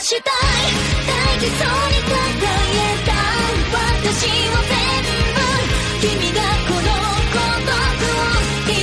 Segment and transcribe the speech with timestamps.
[0.00, 0.34] したい
[1.06, 2.16] 大事そうに抱
[2.72, 3.12] えた
[3.72, 4.74] 私を全
[5.32, 5.40] 部
[6.00, 6.90] 君がこの
[7.32, 8.20] 孤独を
[8.68, 8.74] 痛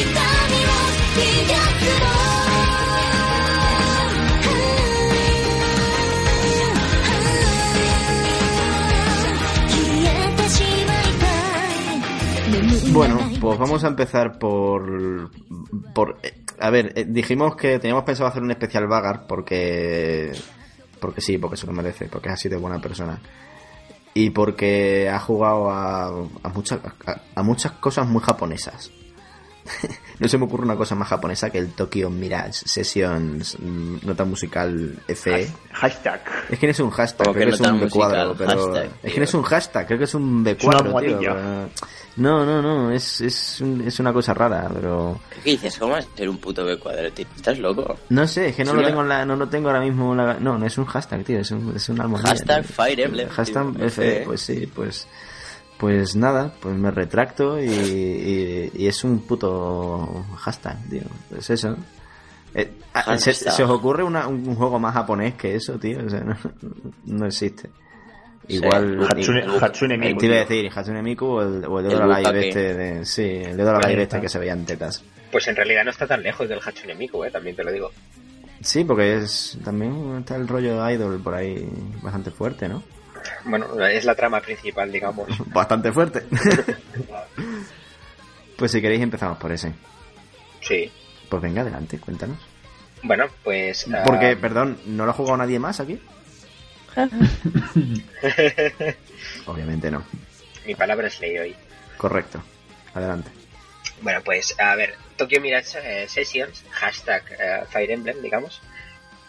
[0.49, 0.71] みを
[1.19, 1.27] 癒
[1.75, 2.07] すの
[9.67, 9.75] 消
[10.05, 10.57] えてし
[10.87, 11.27] まいた
[11.77, 15.29] い眠りが Bueno, ない pues vamos a empezar por...
[15.93, 20.31] por eh, a ver, eh, dijimos que teníamos pensado hacer un especial Vagar porque...
[21.04, 23.20] porque sí, porque se lo merece, porque es así de buena persona.
[24.14, 26.80] Y porque ha jugado a, muchas,
[27.34, 28.90] a muchas cosas muy japonesas.
[30.18, 34.24] no se me ocurre una cosa más japonesa que el Tokyo Mirage Sessions mm, nota
[34.24, 35.48] musical FE.
[35.72, 36.20] Hashtag.
[36.50, 38.84] Es que no es un hashtag, creo que que es un B4, musical, pero hashtag,
[38.84, 39.18] es que tío.
[39.18, 40.70] no es un hashtag, creo que es un una B4, tío.
[40.78, 41.18] almohadilla.
[41.34, 41.68] pero-
[42.16, 45.76] No, no, no, es, es, un- es una cosa rara, pero ¿Qué dices?
[45.78, 47.26] ¿Cómo vas a ser un puto B cuadrado, tío?
[47.34, 47.96] ¿Estás loco?
[48.10, 50.18] no sé, es que no lo tengo en la, no lo tengo ahora mismo en
[50.18, 52.30] la- no, no es un hashtag, tío, es un, es una almohadilla.
[52.30, 52.72] Hashtag tío.
[52.74, 54.24] Fire Emblem, Hashtag tío, F, F.
[54.26, 55.08] pues sí, pues
[55.78, 61.02] pues nada, pues me retracto y, y, y es un puto hashtag, tío.
[61.36, 61.76] Es eso.
[62.54, 62.70] Eh,
[63.18, 65.98] ¿se, os ocurre una- un, un juego más japonés que eso, tío?
[66.06, 66.36] O sea, no,
[67.06, 67.70] no existe.
[68.46, 69.06] Igual.
[69.10, 70.20] Hatsune, el- Hatsune Miku.
[70.20, 72.28] te iba a decir Hatsune Miku o el, o el dedo El a la live
[72.30, 72.48] Bukake.
[72.48, 74.16] este de, sí, el dedo a la Ahí live está.
[74.18, 75.02] este que se veían tetas.
[75.32, 77.90] Pues en realidad no está tan lejos del Hatsune Miku, eh, también te lo digo.
[78.60, 81.68] Sí, porque es también está el rollo idol por ahí
[82.02, 82.82] bastante fuerte, ¿no?
[83.44, 85.28] Bueno, es la trama principal, digamos.
[85.52, 86.22] Bastante fuerte.
[88.56, 89.72] pues si queréis empezamos por ese.
[90.60, 90.90] Sí.
[91.28, 92.38] Pues venga, adelante, cuéntanos.
[93.02, 93.86] Bueno, pues...
[93.92, 96.00] ah, Porque, perdón, ¿no lo ha jugado nadie más aquí?
[99.46, 100.04] Obviamente no.
[100.64, 101.56] mi palabra es ley hoy.
[101.96, 102.42] Correcto.
[102.94, 103.30] Adelante.
[104.00, 108.60] Bueno, pues a ver, Tokyo Mirage eh, Sessions, hashtag eh, Fire Emblem, digamos,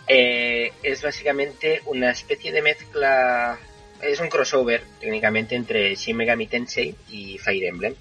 [0.07, 3.57] eh, es básicamente una especie de mezcla,
[4.05, 7.95] es un crossover técnicamente entre Shin Megami Tensei y Fire Emblem.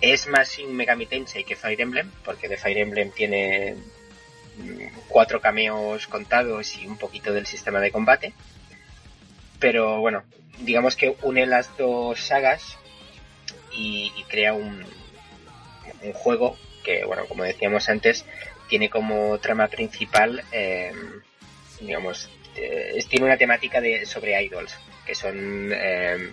[0.00, 3.76] Es más Shin Megami Tensei que Fire Emblem, porque de Fire Emblem tiene
[4.56, 8.32] mm, cuatro cameos contados y un poquito del sistema de combate.
[9.60, 10.24] Pero bueno,
[10.58, 12.76] digamos que une las dos sagas
[13.72, 14.84] y, crea un,
[16.02, 18.24] un juego que, bueno, como decíamos antes,
[18.68, 20.92] tiene como trama principal, eh,
[21.80, 24.76] digamos, eh, tiene una temática de sobre idols,
[25.06, 26.32] que son, eh,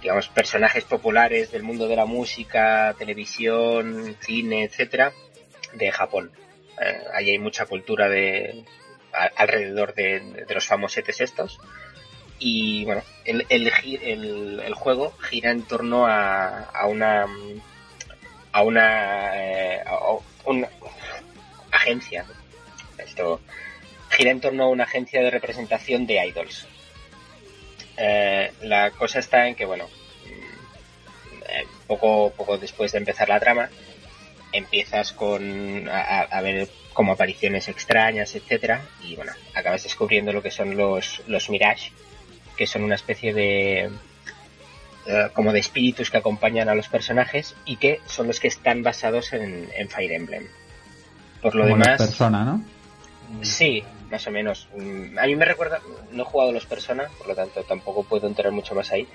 [0.00, 5.12] digamos, personajes populares del mundo de la música, televisión, cine, etcétera,
[5.74, 6.30] de Japón.
[6.80, 8.64] Eh, ahí hay mucha cultura de
[9.36, 11.58] alrededor de, los famosetes estos.
[12.38, 17.26] Y bueno, el, el- el juego gira en torno a, a una
[18.52, 19.98] a una, eh, a
[20.46, 20.68] una
[21.72, 22.24] agencia.
[22.98, 23.40] Esto
[24.18, 26.66] gira en torno a una agencia de representación de idols.
[27.96, 33.38] Eh, la cosa está en que, bueno, mm, eh, poco, poco después de empezar la
[33.38, 33.70] trama,
[34.52, 40.76] empiezas con a, ver como apariciones extrañas, etcétera, y bueno, acabas descubriendo lo que son
[40.76, 41.92] los, los Mirage,
[42.56, 43.88] que son una especie de
[45.06, 48.82] eh, como de espíritus que acompañan a los personajes y que son los que están
[48.82, 50.48] basados en, en Fire Emblem.
[51.40, 52.64] Por lo Como demás, persona, ¿no?
[53.42, 54.68] sí, más o menos.
[54.76, 55.80] Mm, A mí me recuerda,
[56.12, 59.06] no he jugado los Persona, por lo tanto tampoco puedo entrar mucho más ahí,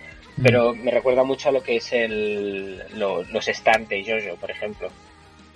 [0.42, 4.52] pero me recuerda mucho a lo que es el, lo- los stands de Jojo, por
[4.52, 4.90] ejemplo.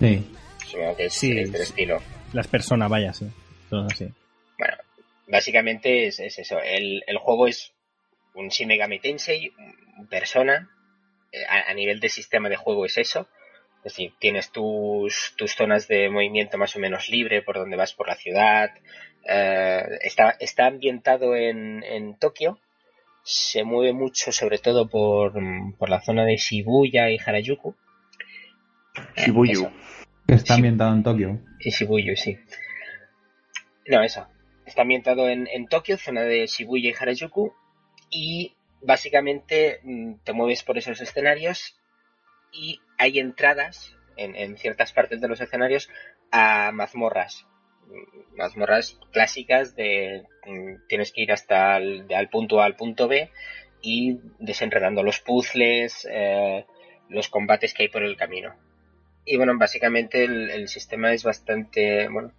[0.00, 0.34] Sí.
[0.66, 1.68] Supongo que es, Sí, es del sí.
[1.68, 2.02] estilo.
[2.32, 3.26] Las personas, vaya, sí.
[3.70, 4.08] Todo así.
[4.58, 4.74] Bueno,
[5.26, 6.58] básicamente es, es eso.
[6.60, 7.72] El, el juego es
[8.34, 9.52] un Shin Megami Tensei,
[9.96, 10.70] un persona.
[11.32, 13.28] Eh, A, a nivel de sistema de juego es eso.
[13.78, 17.94] Es decir, tienes tus, tus zonas de movimiento más o menos libre por donde vas
[17.94, 18.70] por la ciudad.
[19.28, 22.58] Eh, está, está ambientado en, en Tokio.
[23.22, 25.34] Se mueve mucho, sobre todo por,
[25.78, 27.76] por la zona de Shibuya y Harajuku.
[29.16, 29.52] Eh, Shibuya.
[29.52, 29.72] eso.
[30.26, 31.40] Que está ambientado en Tokio.
[31.60, 32.36] Y Shibuya, sí.
[33.86, 34.26] No, eso.
[34.66, 37.52] Está ambientado en, en Tokio, zona de Shibuya y Harajuku.
[38.10, 41.77] Y básicamente mm, te mueves por esos escenarios
[42.52, 45.88] y hay entradas en, en ciertas partes de los escenarios
[46.30, 47.46] a mazmorras.
[48.36, 53.30] Mazmorras clásicas de mm, tienes que ir hasta el, al punto A al punto B
[53.80, 56.66] y desenredando los puzzles, eh,
[57.08, 58.54] los combates que hay por el camino.
[59.24, 62.32] Y bueno, básicamente el, sistema es bastante, bueno,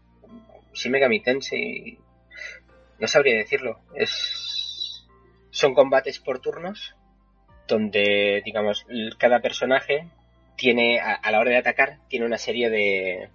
[0.73, 1.99] Shin Megami Tensei,
[2.97, 5.05] no sabría decirlo, es,
[5.51, 6.95] son combates por turnos,
[7.69, 8.85] donde, digamos,
[9.17, 10.07] cada personaje
[10.57, 13.29] tiene, a, la hora de atacar, tiene una serie de,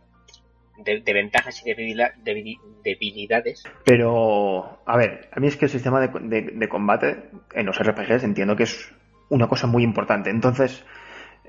[0.85, 3.65] de, ventajas y debilidad- debili- debilidades.
[3.85, 7.79] Pero, a ver, a mí es que el sistema de, de- de combate en los
[7.81, 8.93] RPGs entiendo que es
[9.31, 10.29] una cosa muy importante.
[10.29, 10.85] Entonces,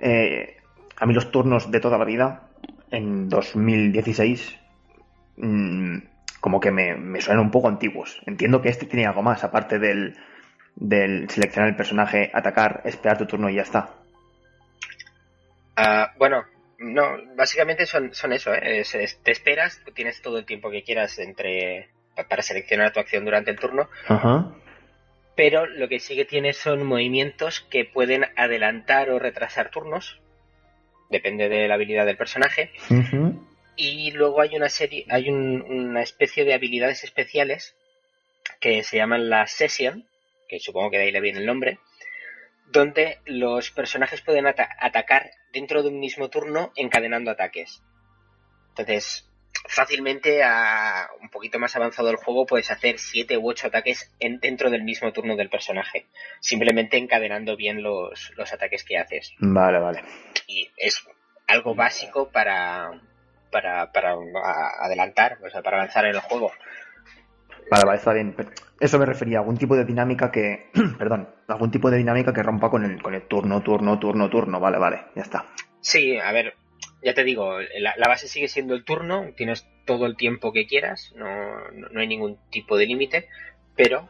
[0.01, 0.55] eh,
[0.97, 2.47] a mí los turnos de toda la vida,
[2.91, 4.57] en 2016,
[5.37, 5.97] mm,
[6.39, 8.21] como que me, me suenan un poco antiguos.
[8.25, 10.15] Entiendo que este tiene algo más, aparte del,
[10.75, 13.93] del seleccionar el personaje, atacar, esperar tu turno y ya está.
[15.75, 16.45] Ah, bueno,
[16.79, 18.79] no, básicamente son, son eso, ¿eh?
[18.79, 22.99] Es- es- te esperas, tienes todo el tiempo que quieras entre pa- para seleccionar tu
[22.99, 24.53] acción durante el turno, Ajá.
[25.35, 30.19] pero lo que sí que tienes son movimientos que pueden adelantar o retrasar turnos,
[31.09, 32.71] depende de la habilidad del personaje,
[33.77, 37.75] y luego hay una serie, hay un- una especie de habilidades especiales
[38.61, 40.05] que se llaman la Session,
[40.47, 41.79] que supongo que de ahí le viene el nombre,
[42.67, 47.81] donde los personajes pueden ata- atacar dentro de un mismo turno encadenando ataques.
[48.69, 49.29] Entonces,
[49.67, 54.39] fácilmente a un poquito más avanzado el juego puedes hacer 7 u 8 ataques en-
[54.39, 56.07] dentro del mismo turno del personaje,
[56.41, 60.03] simplemente encadenando bien los, los ataques que haces Vale, vale.
[60.47, 61.01] y es
[61.47, 62.99] algo básico para
[63.51, 64.15] para, para
[64.81, 66.51] adelantar, o sea, para avanzar en el juego.
[67.69, 68.35] Vale, vale, está bien.
[68.79, 70.69] Eso me refería a algún tipo de dinámica que.
[70.97, 74.59] Perdón, algún tipo de dinámica que rompa con el, con el turno, turno, turno, turno.
[74.59, 75.45] Vale, vale, ya está.
[75.81, 76.55] Sí, a ver,
[77.03, 81.13] ya te digo, la, base sigue siendo el turno, tienes todo el tiempo que quieras,
[81.15, 83.27] no, no, hay ningún tipo de límite,
[83.75, 84.09] pero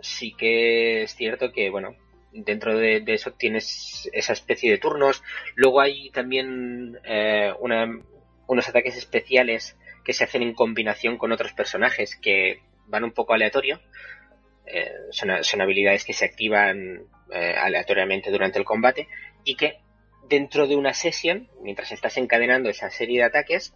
[0.00, 1.94] sí que es cierto que, bueno,
[2.32, 5.22] dentro de, eso tienes esa especie de turnos.
[5.54, 12.16] Luego hay también eh, unos ataques especiales que se hacen en combinación con otros personajes
[12.16, 12.60] que
[12.92, 13.80] van un poco aleatorio.
[14.66, 19.08] Eh, son, habilidades que se activan eh, aleatoriamente durante el combate
[19.42, 19.78] y que
[20.28, 23.74] dentro de una sesión, mientras estás encadenando esa serie de ataques,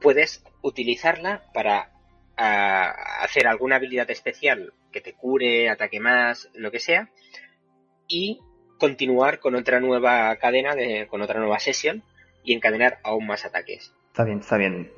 [0.00, 1.92] puedes utilizarla para
[2.36, 7.10] hacer alguna habilidad especial que te cure, ataque más, lo que sea,
[8.06, 8.38] y
[8.78, 12.04] continuar con otra nueva cadena, de, con otra nueva sesión
[12.44, 13.92] y encadenar aún más ataques.
[14.12, 14.92] Está bien, está bien.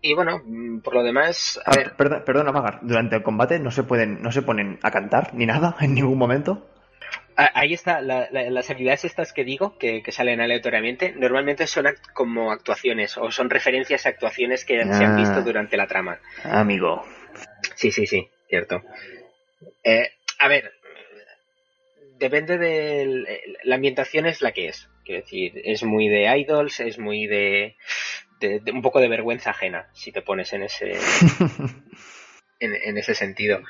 [0.00, 2.78] Y bueno, mm, por lo demás, a Ah, ver, perdona, Magar.
[2.82, 6.18] Durante el combate no se pueden, no se ponen a cantar ni nada en ningún
[6.18, 6.66] momento.
[7.36, 11.86] ahí está, la- la- las habilidades estas que digo, que, que salen aleatoriamente, normalmente son
[11.86, 15.16] act- como actuaciones o son referencias a actuaciones que se han Ah.
[15.16, 16.18] visto durante la trama.
[16.44, 17.04] Amigo.
[17.76, 18.82] Sí, sí, sí, cierto.
[19.84, 20.10] Eh,
[20.40, 20.72] a ver,
[22.18, 23.56] depende de...
[23.64, 24.88] La ambientación es la que es.
[25.04, 27.76] Quiero decir, es muy de idols, es muy de,
[28.40, 30.92] de- de un poco de vergüenza ajena, si te pones en ese,
[32.60, 33.60] en, en ese sentido.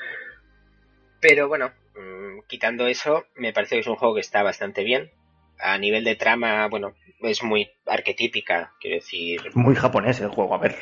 [1.20, 5.10] Pero bueno, mm, quitando eso, me parece que es un juego que está bastante bien.
[5.58, 10.58] A nivel de trama, bueno, es muy arquetípica, quiero decir, Muy japonés el juego, a
[10.58, 10.76] ver.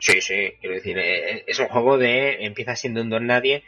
[0.00, 3.62] Sí, sí, quiero decir, eh, es un juego de empiezas siendo un don nadie,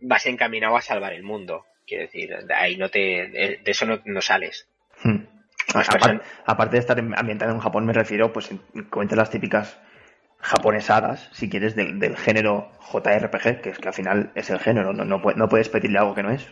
[0.00, 1.64] vas encaminado a salvar el mundo.
[1.86, 4.68] Quiero decir, de ahí no te, de de eso no, no sales.
[5.04, 5.24] Hmm.
[6.46, 8.60] Aparte de estar en- ambientado en Japón, me refiero, pues, en-
[8.90, 9.78] cuenta las típicas
[10.38, 14.92] japonesadas, si quieres, del, del género JRPG, que es que al final es el género,
[14.92, 16.46] no, no, no puedes pedirle algo que no es.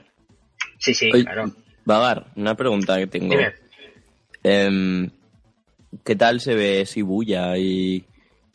[0.78, 1.50] Sí, sí, Oye, claro.
[1.84, 3.30] Vagar, una pregunta que tengo.
[3.36, 3.54] Dime.
[4.42, 5.10] Em,
[6.04, 8.04] ¿Qué tal se ve Shibuya y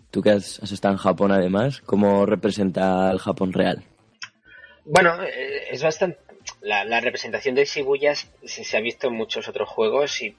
[0.10, 3.84] tú que has, has estado en Japón además, cómo representa el Japón real?
[4.86, 6.18] Bueno, eh, es bastante.
[6.62, 10.36] La, la representación de Shibuya se, se ha visto en muchos otros juegos y eh,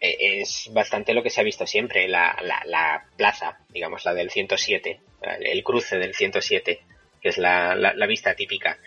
[0.00, 2.08] es bastante lo que se ha visto siempre.
[2.08, 5.00] La, la, la plaza, digamos, la del 107,
[5.40, 6.80] el cruce del 107,
[7.20, 8.78] que es la, la, la vista típica.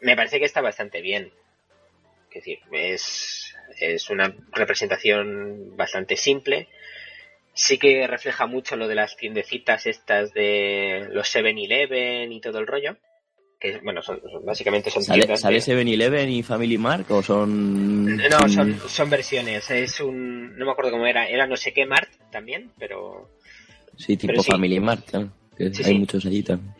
[0.00, 1.32] Me parece que está bastante bien.
[2.28, 6.68] Es decir, es, es una representación bastante simple.
[7.54, 12.66] Sí que refleja mucho lo de las tiendecitas estas de los 7-Eleven y todo el
[12.66, 12.96] rollo.
[13.60, 17.22] Que, bueno, son, son- básicamente son ¿Sale, tiendas ¿sale de- 7-Eleven y Family Mart o
[17.22, 18.16] son...?
[18.16, 19.68] No, son, son versiones.
[19.70, 20.56] Es un...
[20.56, 21.28] No me acuerdo cómo era.
[21.28, 23.28] Era no sé qué Mart también, pero...
[23.96, 24.50] Sí, tipo pero sí.
[24.52, 25.04] Family Mart,
[25.56, 25.98] que Sí, hay sí.
[25.98, 26.72] muchos allí también.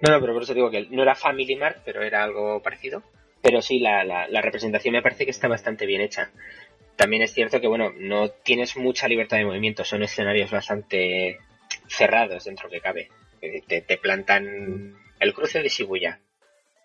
[0.00, 3.02] No, no, pero por eso digo que no era Family Mart, pero era algo parecido.
[3.42, 6.30] Pero sí, la, la, la representación me parece que está bastante bien hecha.
[6.96, 9.84] También es cierto que, bueno, no tienes mucha libertad de movimiento.
[9.84, 11.38] Son escenarios bastante
[11.88, 13.10] cerrados dentro que cabe.
[13.42, 16.20] Eh, Te, te plantan el cruce de Shibuya.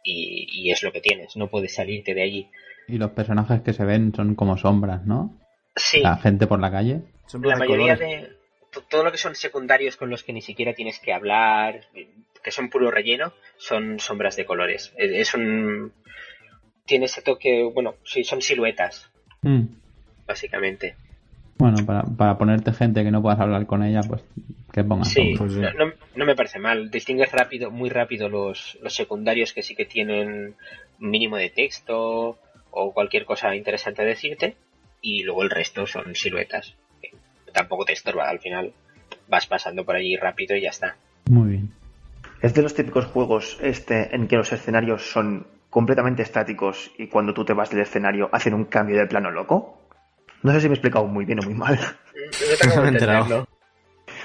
[0.04, 1.36] Y, y es lo que tienes.
[1.36, 2.48] No puedes salirte de allí.
[2.88, 5.38] Y los personajes que se ven son como sombras, ¿no?
[5.76, 7.02] Sí, La gente por la calle.
[7.42, 8.32] la mayoría de
[8.72, 11.82] to- todo lo que son secundarios con los que ni siquiera tienes que hablar,
[12.44, 14.92] que son puro relleno, son sombras de colores.
[14.98, 15.94] Es, es un
[16.86, 19.10] tiene ese toque, bueno, sí, son siluetas
[19.44, 19.62] Mm.
[20.28, 20.96] básicamente.
[21.58, 24.22] Bueno, para, para ponerte gente que no puedas hablar con ella, pues
[24.72, 25.06] que pongan.
[25.06, 26.90] Sí, pues no, no- no me parece mal.
[26.92, 30.56] Distingues rápido, muy rápido los, los secundarios que sí que tienen
[31.00, 32.38] un mínimo de texto
[32.72, 34.56] o cualquier cosa interesante a decirte
[35.02, 36.76] y luego el resto son siluetas.
[37.02, 37.12] que
[37.54, 38.74] Tampoco te estorba, al final
[39.28, 40.96] vas pasando por allí rápido y ya está.
[41.30, 41.72] Muy bien.
[42.42, 47.34] Es de los típicos juegos este en que los escenarios son completamente estáticos y cuando
[47.34, 49.80] tú te vas del escenario hacen un cambio de plano loco.
[50.44, 51.80] No sé si me he explicado muy bien o muy mal.
[52.76, 53.46] No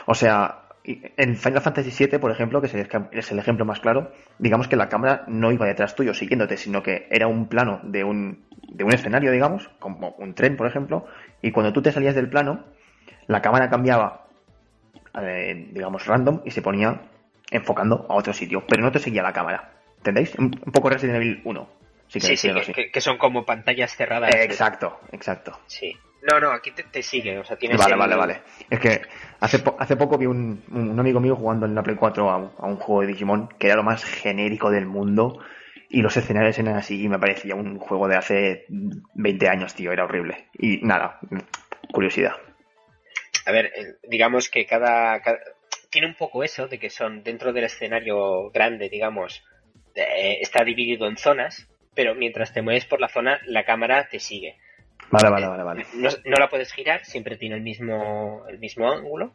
[0.07, 2.75] O sea, en Final Fantasy VII, por ejemplo, que es
[3.33, 7.07] el, ejemplo más claro, digamos que la cámara no iba detrás tuyo siguiéndote, sino que
[7.11, 11.07] era un plano de un, de un escenario, digamos, como un tren, por ejemplo,
[11.43, 12.65] y cuando tú te salías del plano,
[13.27, 14.27] la cámara cambiaba,
[15.21, 17.01] eh, digamos, random y se ponía
[17.51, 19.73] enfocando a otro sitio, pero no te seguía la cámara.
[19.99, 20.35] ¿Entendéis?
[20.37, 21.69] Un, un poco Resident Evil 1.
[22.09, 24.33] Si Sí, sí, que- que son como pantallas cerradas.
[24.37, 25.59] Exacto, exacto.
[25.67, 25.97] Sí.
[26.27, 27.39] No, no, aquí te, te sigue.
[27.39, 28.41] O sea, tienes Vale, el- vale, vale.
[28.69, 29.03] Es que
[29.41, 32.37] hace, po- hace poco vi un, un amigo mío jugando en la Play 4 a,
[32.37, 35.39] un- a un juego de Digimon que era lo más genérico del mundo
[35.89, 38.65] y los escenarios eran así y me parecía un juego de hace
[39.15, 40.49] 20 años, tío, era horrible.
[40.59, 41.21] Y nada,
[41.93, 42.33] curiosidad.
[43.47, 45.39] A ver, eh, digamos que cada, cada-
[45.91, 49.45] Tiene un poco eso de que son dentro del escenario grande, digamos,
[49.95, 54.19] eh, está dividido en zonas, pero mientras te mueves por la zona, la cámara te
[54.19, 54.57] sigue.
[55.11, 55.87] Vale, vale, vale, vale.
[55.95, 59.35] No, no la puedes girar, siempre tiene el mismo, el mismo ángulo,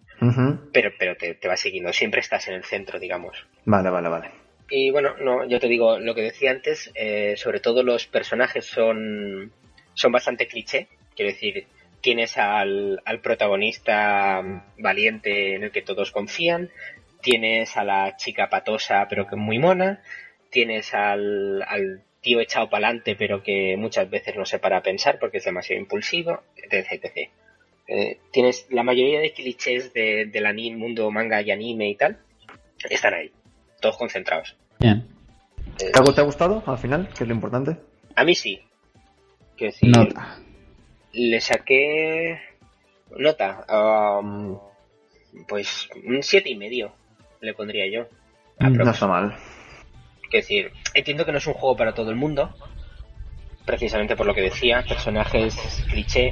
[0.74, 3.46] pero, pero te, te va siguiendo, siempre estás en el centro, digamos.
[3.66, 4.30] Vale, vale, vale.
[4.70, 8.66] Y bueno, no, yo te digo lo que decía antes, eh, sobre todo los personajes
[8.66, 9.52] son,
[9.94, 11.68] son bastante cliché, quiero decir,
[12.02, 14.42] tienes al, al protagonista
[14.78, 16.70] valiente en el que todos confían,
[17.22, 20.02] tienes a la chica patosa pero que muy mona,
[20.50, 24.84] tienes al, al tío echado para adelante pero que muchas veces no se para a
[24.84, 26.88] pensar porque es demasiado impulsivo, etc.
[26.92, 27.30] etc.
[27.88, 32.20] Eh, tienes la mayoría de clichés de, del anime, mundo manga y anime y tal,
[32.90, 33.32] están ahí,
[33.82, 34.56] todos concentrados.
[34.80, 35.06] Bien.
[35.80, 37.10] Eh, ¿Algo te ha gustado al final?
[37.10, 37.76] Que es lo importante.
[38.16, 38.62] a mí sí.
[39.60, 40.40] Decir, Nota.
[41.14, 42.40] le saqué
[43.16, 43.64] nota.
[44.20, 44.58] um,
[45.48, 46.94] pues un siete y medio
[47.42, 48.08] le pondría yo.
[48.60, 49.36] Mm, No está mal.
[50.32, 52.56] Quiero decir, entiendo que no es un juego para todo el mundo.
[53.66, 55.56] Precisamente por lo que decía, personajes
[55.90, 56.32] cliché.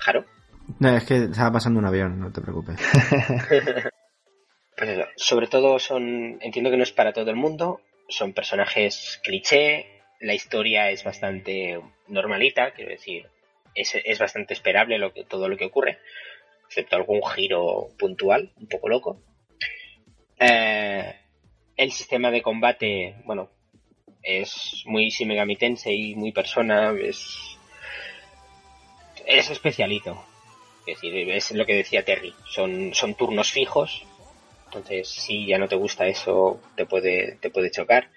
[0.00, 0.26] Jaro.
[0.78, 2.76] No, es que estaba pasando un avión, no te preocupes.
[4.76, 9.20] Pues eso, sobre todo son, entiendo que no es para todo el mundo, son personajes
[9.22, 13.28] cliché, la historia es bastante normalita, quiero decir,
[13.76, 16.00] es, es bastante esperable lo que, todo lo que ocurre,
[16.66, 19.22] excepto algún giro puntual, un poco loco.
[20.40, 21.14] Eh,
[21.76, 23.50] el sistema de combate, bueno,
[24.22, 27.58] es muy Shin Megami Tensei, muy persona, es,
[29.26, 30.24] es especialito.
[30.86, 34.04] Es decir, es lo que decía Terry, son, son turnos fijos,
[34.74, 38.08] entonces, si ya no te gusta eso, te puede, te puede chocar.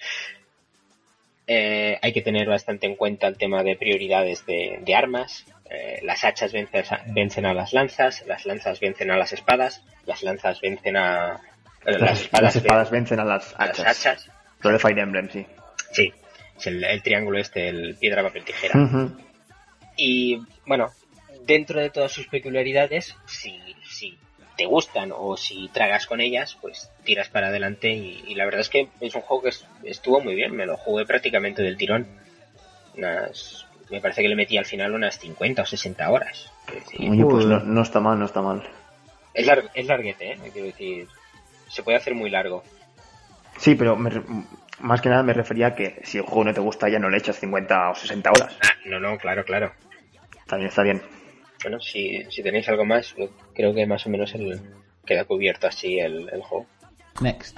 [1.45, 5.45] Eh, hay que tener bastante en cuenta el tema de prioridades de, de armas.
[5.69, 10.23] Eh, las hachas vencen vencen a las lanzas, las lanzas vencen a las espadas, las
[10.23, 11.41] lanzas vencen a...
[11.91, 14.05] las, Las, espadas, las espadas ven- vencen a las a las hachas.
[14.05, 14.29] hachas.
[14.61, 15.45] Lo de Fire Emblem, sí.
[15.91, 16.13] Sí,
[16.57, 18.75] es el, el triángulo este, el piedra, papel, tijera.
[19.95, 20.91] Y bueno,
[21.45, 24.17] dentro de todas sus peculiaridades, si, si
[24.57, 28.61] te gustan o si tragas con ellas, pues tiras para adelante y, y la verdad
[28.61, 31.77] es que es un juego que es- estuvo muy bien, me lo jugué prácticamente del
[31.77, 32.07] tirón.
[32.95, 36.51] Unas, me parece que le metí al final unas 50 o 60 horas.
[36.73, 38.63] Decir, Oye, pues no está mal, no está mal.
[39.33, 40.37] es, lar- es larguete, ¿eh?
[40.51, 41.07] quiero decir,
[41.69, 42.63] se puede hacer muy largo.
[43.57, 44.23] Sí, pero me re-
[44.79, 47.09] más que nada me refería a que si el juego no te gusta ya no
[47.09, 48.57] le echas 50 o 60 horas.
[48.61, 49.71] Ah, no, no, claro, claro.
[50.45, 51.01] También está bien.
[51.63, 54.61] Bueno, si, si tenéis algo más, yo creo que más o menos el,
[55.05, 56.67] queda cubierto así el, el juego.
[57.21, 57.57] Next.